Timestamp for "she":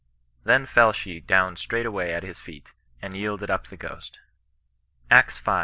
0.93-1.19